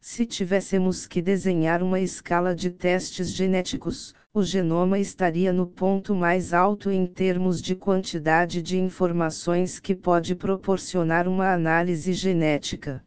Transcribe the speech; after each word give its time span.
se 0.00 0.24
tivéssemos 0.24 1.06
que 1.06 1.20
desenhar 1.20 1.82
uma 1.82 2.00
escala 2.00 2.54
de 2.54 2.70
testes 2.70 3.30
genéticos, 3.32 4.14
o 4.32 4.42
genoma 4.42 4.98
estaria 4.98 5.52
no 5.52 5.66
ponto 5.66 6.14
mais 6.14 6.54
alto 6.54 6.90
em 6.90 7.06
termos 7.06 7.60
de 7.60 7.76
quantidade 7.76 8.62
de 8.62 8.78
informações 8.78 9.78
que 9.78 9.94
pode 9.94 10.34
proporcionar 10.34 11.28
uma 11.28 11.52
análise 11.52 12.14
genética. 12.14 13.04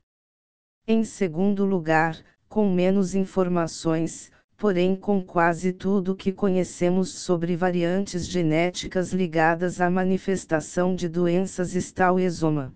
Em 0.87 1.03
segundo 1.03 1.65
lugar, 1.65 2.21
com 2.47 2.71
menos 2.71 3.15
informações, 3.15 4.31
porém 4.55 4.95
com 4.95 5.23
quase 5.23 5.73
tudo 5.73 6.15
que 6.15 6.31
conhecemos 6.31 7.09
sobre 7.09 7.55
variantes 7.55 8.27
genéticas 8.27 9.11
ligadas 9.11 9.81
à 9.81 9.89
manifestação 9.89 10.95
de 10.95 11.09
doenças 11.09 11.73
está 11.73 12.11
o 12.11 12.19
exoma. 12.19 12.71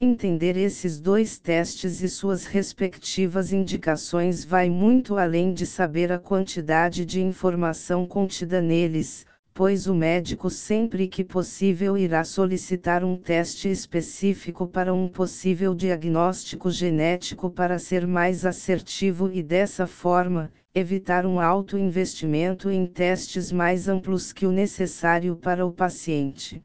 Entender 0.00 0.56
esses 0.56 1.00
dois 1.00 1.40
testes 1.40 2.02
e 2.02 2.08
suas 2.08 2.46
respectivas 2.46 3.52
indicações 3.52 4.44
vai 4.44 4.70
muito 4.70 5.18
além 5.18 5.52
de 5.52 5.66
saber 5.66 6.12
a 6.12 6.20
quantidade 6.20 7.04
de 7.04 7.20
informação 7.20 8.06
contida 8.06 8.60
neles, 8.60 9.26
pois 9.52 9.88
o 9.88 9.94
médico 9.96 10.50
sempre 10.50 11.08
que 11.08 11.24
possível 11.24 11.98
irá 11.98 12.22
solicitar 12.22 13.02
um 13.02 13.16
teste 13.16 13.68
específico 13.68 14.68
para 14.68 14.94
um 14.94 15.08
possível 15.08 15.74
diagnóstico 15.74 16.70
genético 16.70 17.50
para 17.50 17.76
ser 17.76 18.06
mais 18.06 18.46
assertivo 18.46 19.28
e 19.32 19.42
dessa 19.42 19.84
forma, 19.84 20.52
evitar 20.72 21.26
um 21.26 21.40
alto 21.40 21.76
investimento 21.76 22.70
em 22.70 22.86
testes 22.86 23.50
mais 23.50 23.88
amplos 23.88 24.32
que 24.32 24.46
o 24.46 24.52
necessário 24.52 25.34
para 25.34 25.66
o 25.66 25.72
paciente. 25.72 26.62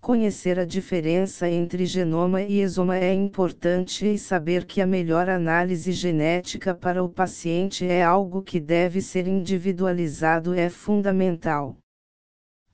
Conhecer 0.00 0.58
a 0.58 0.64
diferença 0.64 1.46
entre 1.46 1.84
genoma 1.84 2.40
e 2.40 2.60
exoma 2.60 2.96
é 2.96 3.12
importante 3.12 4.06
e 4.06 4.18
saber 4.18 4.64
que 4.64 4.80
a 4.80 4.86
melhor 4.86 5.28
análise 5.28 5.92
genética 5.92 6.74
para 6.74 7.04
o 7.04 7.08
paciente 7.08 7.84
é 7.84 8.02
algo 8.02 8.42
que 8.42 8.58
deve 8.58 9.02
ser 9.02 9.28
individualizado 9.28 10.54
é 10.54 10.70
fundamental. 10.70 11.76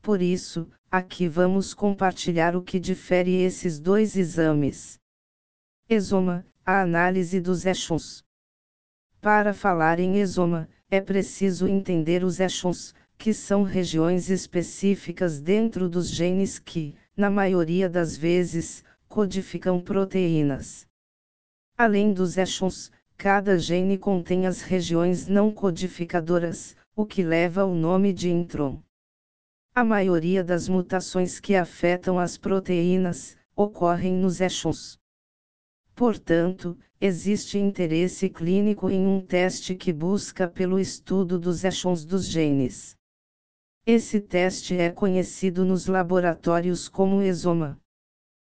Por 0.00 0.22
isso, 0.22 0.70
aqui 0.88 1.26
vamos 1.26 1.74
compartilhar 1.74 2.54
o 2.54 2.62
que 2.62 2.78
difere 2.78 3.42
esses 3.42 3.80
dois 3.80 4.16
exames. 4.16 4.96
Exoma, 5.88 6.46
a 6.64 6.80
análise 6.80 7.40
dos 7.40 7.66
eixos. 7.66 8.22
Para 9.20 9.52
falar 9.52 9.98
em 9.98 10.18
exoma, 10.18 10.68
é 10.88 11.00
preciso 11.00 11.66
entender 11.66 12.22
os 12.22 12.38
eixos, 12.38 12.94
que 13.18 13.34
são 13.34 13.64
regiões 13.64 14.30
específicas 14.30 15.40
dentro 15.40 15.88
dos 15.88 16.08
genes 16.08 16.60
que, 16.60 16.94
na 17.16 17.30
maioria 17.30 17.88
das 17.88 18.16
vezes, 18.16 18.84
codificam 19.08 19.80
proteínas. 19.80 20.86
Além 21.78 22.12
dos 22.12 22.36
eixos, 22.36 22.90
cada 23.16 23.58
gene 23.58 23.96
contém 23.96 24.46
as 24.46 24.60
regiões 24.60 25.26
não 25.26 25.50
codificadoras, 25.50 26.76
o 26.94 27.06
que 27.06 27.22
leva 27.22 27.64
o 27.64 27.74
nome 27.74 28.12
de 28.12 28.30
intron. 28.30 28.82
A 29.74 29.84
maioria 29.84 30.42
das 30.42 30.68
mutações 30.68 31.38
que 31.38 31.54
afetam 31.54 32.18
as 32.18 32.38
proteínas 32.38 33.36
ocorrem 33.54 34.14
nos 34.14 34.40
eixos. 34.40 34.98
Portanto, 35.94 36.78
existe 37.00 37.58
interesse 37.58 38.28
clínico 38.28 38.90
em 38.90 39.06
um 39.06 39.20
teste 39.20 39.74
que 39.74 39.92
busca 39.92 40.48
pelo 40.48 40.78
estudo 40.78 41.38
dos 41.38 41.64
eixos 41.64 42.04
dos 42.04 42.26
genes. 42.26 42.95
Esse 43.88 44.18
teste 44.18 44.76
é 44.76 44.90
conhecido 44.90 45.64
nos 45.64 45.86
laboratórios 45.86 46.88
como 46.88 47.22
exoma. 47.22 47.78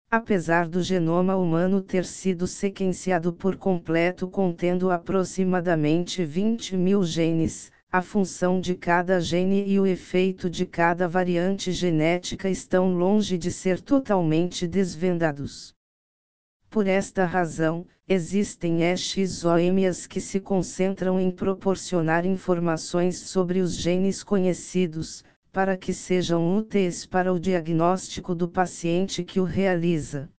Apesar 0.09 0.69
do 0.69 0.81
genoma 0.81 1.35
humano 1.35 1.81
ter 1.81 2.05
sido 2.05 2.47
sequenciado 2.47 3.33
por 3.33 3.57
completo 3.57 4.29
contendo 4.29 4.89
aproximadamente 4.89 6.23
20 6.23 6.77
mil 6.77 7.03
genes, 7.03 7.69
a 7.91 8.01
função 8.01 8.61
de 8.61 8.73
cada 8.73 9.19
gene 9.19 9.67
e 9.67 9.77
o 9.77 9.85
efeito 9.85 10.49
de 10.49 10.65
cada 10.65 11.09
variante 11.09 11.73
genética 11.73 12.49
estão 12.49 12.93
longe 12.93 13.37
de 13.37 13.51
ser 13.51 13.81
totalmente 13.81 14.65
desvendados. 14.65 15.75
Por 16.69 16.85
esta 16.85 17.25
razão, 17.25 17.85
existem 18.07 18.79
exoemias 18.83 20.05
que 20.05 20.19
se 20.19 20.39
concentram 20.39 21.19
em 21.19 21.31
proporcionar 21.31 22.25
informações 22.25 23.17
sobre 23.17 23.61
os 23.61 23.75
genes 23.75 24.21
conhecidos, 24.21 25.23
para 25.51 25.77
que 25.77 25.93
sejam 25.93 26.57
úteis 26.57 27.05
para 27.05 27.33
o 27.33 27.39
diagnóstico 27.39 28.35
do 28.35 28.49
paciente 28.49 29.23
que 29.23 29.39
o 29.39 29.43
realiza. 29.43 30.29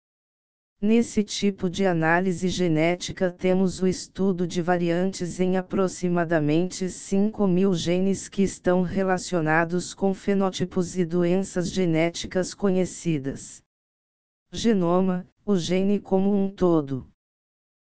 Nesse 0.81 1.25
tipo 1.25 1.69
de 1.69 1.85
análise 1.87 2.47
genética 2.49 3.33
temos 3.33 3.83
o 3.83 3.87
estudo 3.87 4.47
de 4.47 4.63
variantes 4.63 5.41
em 5.41 5.57
aproximadamente 5.57 6.89
5 6.89 7.49
mil 7.49 7.75
genes 7.75 8.29
que 8.29 8.43
estão 8.43 8.83
relacionados 8.83 9.93
com 9.93 10.15
fenótipos 10.15 10.97
e 10.97 11.05
doenças 11.05 11.69
genéticas 11.73 12.55
conhecidas. 12.55 13.61
Genoma, 14.51 15.27
o 15.45 15.59
gene 15.59 16.01
como 16.01 16.35
um 16.35 16.49
todo. 16.49 17.07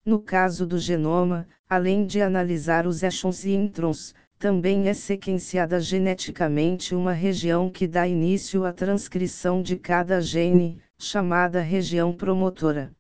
No 0.04 0.20
caso 0.20 0.66
do 0.66 0.78
genoma, 0.78 1.48
além 1.66 2.04
de 2.04 2.20
analisar 2.20 2.86
os 2.86 3.02
exons 3.02 3.46
e 3.46 3.52
introns, 3.52 4.14
também 4.38 4.86
é 4.86 4.92
sequenciada 4.92 5.80
geneticamente 5.80 6.94
uma 6.94 7.14
região 7.14 7.70
que 7.70 7.88
dá 7.88 8.06
início 8.06 8.66
à 8.66 8.72
transcrição 8.72 9.62
de 9.62 9.78
cada 9.78 10.20
gene, 10.20 10.78
chamada 10.98 11.58
região 11.62 12.12
promotora. 12.12 12.94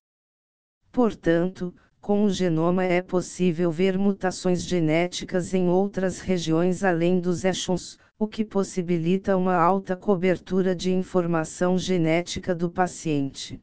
Portanto, 0.90 1.74
com 2.00 2.24
o 2.24 2.30
genoma 2.30 2.84
é 2.84 3.02
possível 3.02 3.70
ver 3.70 3.98
mutações 3.98 4.62
genéticas 4.62 5.52
em 5.52 5.68
outras 5.68 6.20
regiões 6.20 6.82
além 6.82 7.20
dos 7.20 7.44
exons, 7.44 7.98
o 8.18 8.26
que 8.26 8.44
possibilita 8.44 9.36
uma 9.36 9.56
alta 9.56 9.96
cobertura 9.96 10.74
de 10.74 10.92
informação 10.92 11.76
genética 11.76 12.54
do 12.54 12.70
paciente. 12.70 13.60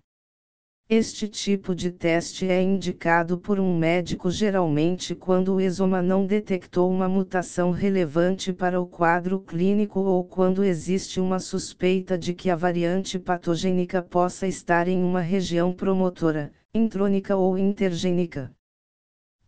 Este 0.91 1.27
tipo 1.27 1.75
de 1.75 1.91
teste 1.91 2.49
é 2.49 2.63
indicado 2.63 3.37
por 3.37 3.59
um 3.59 3.77
médico 3.77 4.31
geralmente 4.31 5.13
quando 5.13 5.53
o 5.53 5.61
exoma 5.61 6.01
não 6.01 6.25
detectou 6.25 6.89
uma 6.89 7.07
mutação 7.07 7.69
relevante 7.69 8.51
para 8.51 8.81
o 8.81 8.87
quadro 8.87 9.39
clínico 9.39 9.99
ou 9.99 10.23
quando 10.23 10.63
existe 10.63 11.19
uma 11.19 11.37
suspeita 11.37 12.17
de 12.17 12.33
que 12.33 12.49
a 12.49 12.55
variante 12.55 13.19
patogênica 13.19 14.01
possa 14.01 14.47
estar 14.47 14.87
em 14.87 15.03
uma 15.03 15.21
região 15.21 15.71
promotora, 15.71 16.51
intrônica 16.73 17.35
ou 17.35 17.55
intergênica. 17.55 18.51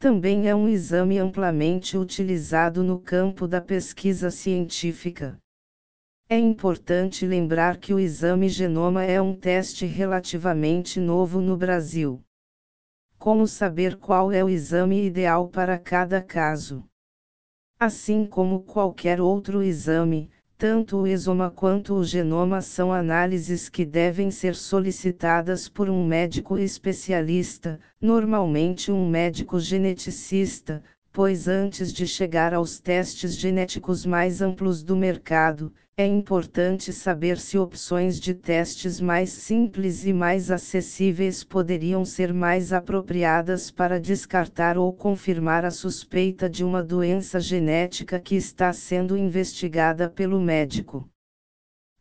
Também 0.01 0.49
é 0.49 0.55
um 0.55 0.67
exame 0.67 1.19
amplamente 1.19 1.95
utilizado 1.95 2.81
no 2.81 2.99
campo 2.99 3.47
da 3.47 3.61
pesquisa 3.61 4.31
científica. 4.31 5.37
É 6.27 6.39
importante 6.39 7.23
lembrar 7.23 7.77
que 7.77 7.93
o 7.93 7.99
exame 7.99 8.49
genoma 8.49 9.03
é 9.03 9.21
um 9.21 9.35
teste 9.35 9.85
relativamente 9.85 10.99
novo 10.99 11.39
no 11.39 11.55
Brasil. 11.55 12.19
Como 13.19 13.45
saber 13.45 13.95
qual 13.95 14.31
é 14.31 14.43
o 14.43 14.49
exame 14.49 15.05
ideal 15.05 15.47
para 15.47 15.77
cada 15.77 16.19
caso? 16.19 16.83
Assim 17.79 18.25
como 18.25 18.63
qualquer 18.63 19.21
outro 19.21 19.61
exame, 19.61 20.31
tanto 20.61 20.97
o 20.97 21.07
exoma 21.07 21.49
quanto 21.49 21.95
o 21.95 22.03
genoma 22.03 22.61
são 22.61 22.93
análises 22.93 23.67
que 23.67 23.83
devem 23.83 24.29
ser 24.29 24.53
solicitadas 24.53 25.67
por 25.67 25.89
um 25.89 26.05
médico 26.05 26.55
especialista, 26.55 27.79
normalmente 27.99 28.91
um 28.91 29.09
médico 29.09 29.59
geneticista, 29.59 30.83
pois 31.13 31.47
antes 31.47 31.91
de 31.91 32.07
chegar 32.07 32.53
aos 32.53 32.79
testes 32.79 33.35
genéticos 33.35 34.05
mais 34.05 34.41
amplos 34.41 34.81
do 34.81 34.95
mercado, 34.95 35.73
é 35.97 36.05
importante 36.05 36.93
saber 36.93 37.37
se 37.37 37.57
opções 37.57 38.17
de 38.17 38.33
testes 38.33 39.01
mais 39.01 39.29
simples 39.29 40.05
e 40.05 40.13
mais 40.13 40.49
acessíveis 40.49 41.43
poderiam 41.43 42.05
ser 42.05 42.33
mais 42.33 42.71
apropriadas 42.71 43.69
para 43.69 43.99
descartar 43.99 44.77
ou 44.77 44.93
confirmar 44.93 45.65
a 45.65 45.69
suspeita 45.69 46.49
de 46.49 46.63
uma 46.63 46.81
doença 46.81 47.41
genética 47.41 48.19
que 48.19 48.35
está 48.35 48.71
sendo 48.71 49.17
investigada 49.17 50.09
pelo 50.09 50.39
médico. 50.39 51.09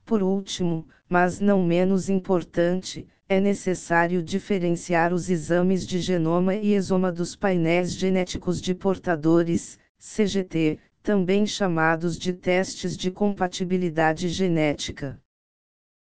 Por 0.05 0.23
último, 0.23 0.87
mas 1.09 1.41
não 1.41 1.63
menos 1.65 2.09
importante, 2.09 3.09
é 3.31 3.39
necessário 3.39 4.25
diferenciar 4.25 5.15
os 5.15 5.31
exames 5.31 5.87
de 5.87 6.01
genoma 6.01 6.57
e 6.57 6.75
exoma 6.75 7.13
dos 7.13 7.37
painéis 7.37 7.93
genéticos 7.93 8.61
de 8.61 8.75
portadores, 8.75 9.79
CGT, 10.01 10.81
também 11.01 11.47
chamados 11.47 12.19
de 12.19 12.33
testes 12.33 12.97
de 12.97 13.09
compatibilidade 13.09 14.29
genética. 14.29 15.17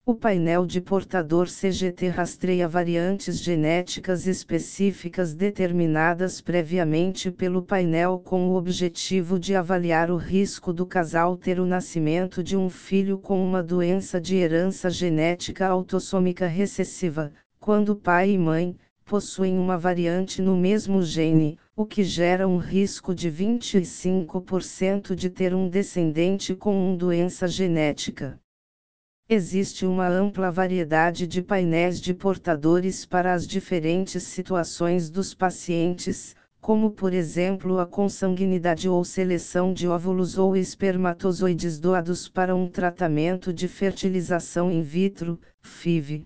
O 0.09 0.15
painel 0.15 0.65
de 0.65 0.79
portador 0.79 1.49
CGT 1.49 2.07
rastreia 2.07 2.65
variantes 2.65 3.39
genéticas 3.39 4.25
específicas 4.25 5.33
determinadas 5.33 6.39
previamente 6.39 7.29
pelo 7.29 7.61
painel 7.61 8.17
com 8.17 8.47
o 8.47 8.55
objetivo 8.55 9.37
de 9.37 9.53
avaliar 9.53 10.09
o 10.09 10.15
risco 10.15 10.71
do 10.71 10.85
casal 10.85 11.35
ter 11.35 11.59
o 11.59 11.65
nascimento 11.65 12.41
de 12.41 12.55
um 12.55 12.69
filho 12.69 13.17
com 13.17 13.45
uma 13.45 13.61
doença 13.61 14.21
de 14.21 14.37
herança 14.37 14.89
genética 14.89 15.67
autossômica 15.67 16.47
recessiva, 16.47 17.33
quando 17.59 17.93
pai 17.93 18.29
e 18.29 18.37
mãe, 18.37 18.77
possuem 19.03 19.59
uma 19.59 19.77
variante 19.77 20.41
no 20.41 20.55
mesmo 20.55 21.03
gene, 21.03 21.59
o 21.75 21.85
que 21.85 22.05
gera 22.05 22.47
um 22.47 22.59
risco 22.59 23.13
de 23.13 23.29
25% 23.29 25.13
de 25.13 25.29
ter 25.29 25.53
um 25.53 25.67
descendente 25.67 26.55
com 26.55 26.91
uma 26.91 26.95
doença 26.95 27.45
genética. 27.45 28.39
Existe 29.29 29.85
uma 29.85 30.07
ampla 30.07 30.49
variedade 30.49 31.27
de 31.27 31.41
painéis 31.41 31.99
de 31.99 32.13
portadores 32.13 33.05
para 33.05 33.33
as 33.33 33.45
diferentes 33.45 34.23
situações 34.23 35.09
dos 35.09 35.33
pacientes, 35.33 36.33
como 36.61 36.91
por 36.91 37.13
exemplo 37.13 37.77
a 37.77 37.85
consanguinidade 37.85 38.87
ou 38.87 39.03
seleção 39.03 39.73
de 39.73 39.85
óvulos 39.85 40.37
ou 40.37 40.55
espermatozoides 40.55 41.77
doados 41.77 42.29
para 42.29 42.55
um 42.55 42.69
tratamento 42.69 43.51
de 43.51 43.67
fertilização 43.67 44.71
in 44.71 44.81
vitro, 44.81 45.37
FIV. 45.59 46.25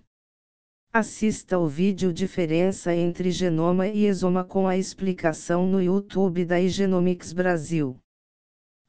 Assista 0.92 1.56
ao 1.56 1.66
vídeo 1.66 2.12
Diferença 2.12 2.94
entre 2.94 3.32
genoma 3.32 3.88
e 3.88 4.06
exoma 4.06 4.44
com 4.44 4.68
a 4.68 4.76
explicação 4.76 5.66
no 5.66 5.82
YouTube 5.82 6.44
da 6.44 6.60
Igenomics 6.60 7.32
Brasil. 7.32 8.01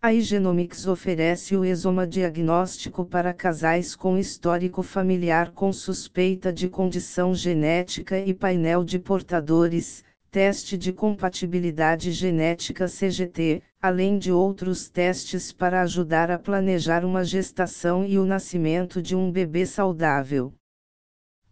A 0.06 0.12
Igenomics 0.12 0.86
oferece 0.86 1.56
o 1.56 1.64
exoma 1.64 2.06
diagnóstico 2.06 3.06
para 3.06 3.34
casais 3.34 3.96
com 3.96 4.18
histórico 4.18 4.84
familiar 4.84 5.52
com 5.52 5.72
suspeita 5.72 6.52
de 6.52 6.68
condição 6.68 7.34
genética 7.34 8.20
e 8.20 8.34
painel 8.34 8.84
de 8.84 9.00
portadores, 9.00 10.04
teste 10.30 10.78
de 10.78 10.92
compatibilidade 10.92 12.12
genética 12.12 12.86
CGT, 12.86 13.64
além 13.82 14.20
de 14.20 14.30
outros 14.30 14.90
testes 14.90 15.54
para 15.54 15.82
ajudar 15.84 16.30
a 16.30 16.38
planejar 16.38 17.06
uma 17.06 17.24
gestação 17.24 18.06
e 18.06 18.20
o 18.20 18.26
nascimento 18.26 19.02
de 19.02 19.16
um 19.16 19.32
bebê 19.32 19.66
saudável. 19.66 20.54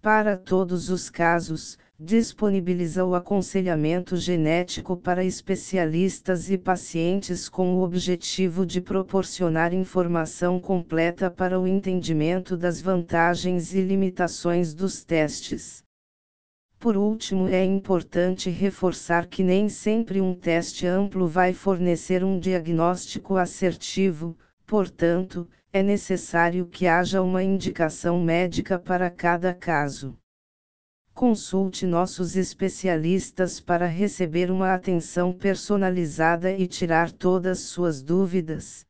Para 0.02 0.36
todos 0.36 0.90
os 0.90 1.10
casos, 1.10 1.78
disponibiliza 2.04 3.06
o 3.06 3.14
aconselhamento 3.14 4.18
genético 4.18 4.98
para 4.98 5.24
especialistas 5.24 6.50
e 6.50 6.58
pacientes 6.58 7.48
com 7.48 7.76
o 7.76 7.84
objetivo 7.84 8.66
de 8.66 8.82
proporcionar 8.82 9.72
informação 9.72 10.60
completa 10.60 11.30
para 11.30 11.60
o 11.60 11.68
entendimento 11.68 12.58
das 12.58 12.82
vantagens 12.82 13.76
e 13.76 13.82
limitações 13.82 14.74
dos 14.74 15.04
testes. 15.04 15.84
Por 16.80 16.98
último, 16.98 17.48
é 17.48 17.64
importante 17.64 18.50
reforçar 18.50 19.28
que 19.28 19.44
nem 19.44 19.70
sempre 19.70 20.20
um 20.20 20.34
teste 20.34 20.88
amplo 20.88 21.28
vai 21.28 21.54
fornecer 21.54 22.24
um 22.24 22.40
diagnóstico 22.40 23.38
assertivo, 23.38 24.36
portanto, 24.66 25.48
é 25.72 25.84
necessário 25.84 26.66
que 26.66 26.88
haja 26.88 27.22
uma 27.22 27.44
indicação 27.44 28.20
médica 28.20 28.80
para 28.80 29.08
cada 29.12 29.54
caso. 29.54 30.18
Consulte 31.22 31.86
nossos 31.86 32.36
especialistas 32.36 33.60
para 33.60 33.86
receber 33.86 34.50
uma 34.50 34.74
atenção 34.74 35.32
personalizada 35.32 36.52
e 36.52 36.66
tirar 36.66 37.12
todas 37.12 37.60
suas 37.60 38.02
dúvidas. 38.02 38.88